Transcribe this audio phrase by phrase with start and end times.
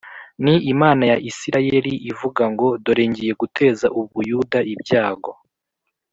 [0.43, 5.31] Ni Imana ya Isirayeli ivuga ngo “Dore ngiye guteza u Buyuda ibyago”